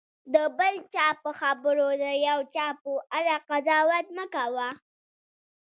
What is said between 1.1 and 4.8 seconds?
په خبرو د یو چا په اړه قضاوت مه کوه.